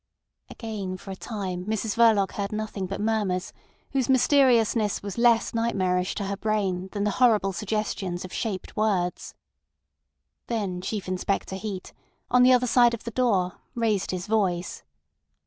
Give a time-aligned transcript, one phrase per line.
[0.49, 3.53] Again for a time Mrs Verloc heard nothing but murmurs,
[3.91, 9.35] whose mysteriousness was less nightmarish to her brain than the horrible suggestions of shaped words.
[10.47, 11.93] Then Chief Inspector Heat,
[12.31, 14.81] on the other side of the door, raised his voice.